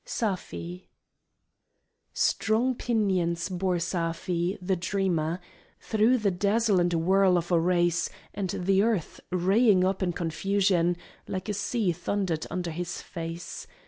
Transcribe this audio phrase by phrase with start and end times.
[0.03, 0.87] Safi
[2.11, 5.39] Strong pinions bore Safi, the dreamer,
[5.79, 10.97] Through the dazzle and whirl of a race, And the earth, raying up in confusion,
[11.27, 13.67] Like a sea thundered under his face!